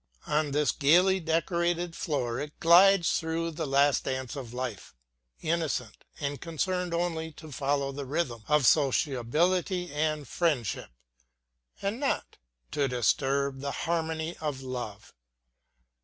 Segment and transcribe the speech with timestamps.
[0.25, 4.95] On this gaily decorated floor it glides through the light dance of life,
[5.43, 10.89] innocent, and concerned only to follow the rhythm of sociability and friendship,
[11.83, 12.39] and not
[12.71, 15.13] to disturb the harmony of love.